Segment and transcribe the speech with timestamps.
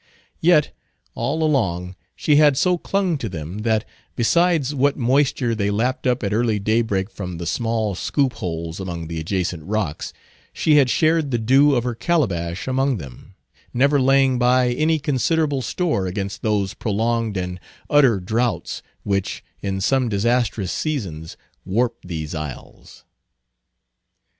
[0.39, 0.71] Yet,
[1.13, 3.85] all along she had so clung to them, that,
[4.15, 9.07] besides what moisture they lapped up at early daybreak from the small scoop holes among
[9.09, 10.11] the adjacent rocks,
[10.53, 13.35] she had shared the dew of her calabash among them;
[13.75, 20.09] never laying by any considerable store against those prolonged and utter droughts which, in some
[20.09, 23.05] disastrous seasons, warp these isles.